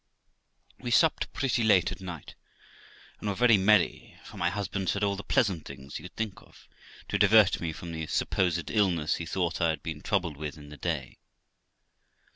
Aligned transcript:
We 0.79 0.89
supped 0.89 1.31
pretty 1.31 1.63
late 1.63 1.91
at 1.91 2.01
night, 2.01 2.33
and 3.19 3.29
were 3.29 3.35
very 3.35 3.57
merry, 3.59 4.19
for 4.23 4.37
my 4.37 4.49
husband 4.49 4.89
said 4.89 5.03
all 5.03 5.15
the 5.15 5.21
pleasant 5.23 5.65
things 5.65 5.97
he 5.97 6.01
could 6.03 6.15
think 6.15 6.41
of, 6.41 6.67
to 7.09 7.19
divert 7.19 7.61
me 7.61 7.71
from 7.71 7.91
the 7.91 8.07
sup 8.07 8.33
>sed 8.33 8.71
illness 8.71 9.17
he 9.17 9.27
thought 9.27 9.61
I 9.61 9.69
had 9.69 9.83
been 9.83 10.01
troubled 10.01 10.37
with 10.37 10.57
in 10.57 10.69
the 10.69 10.77
day. 10.77 11.19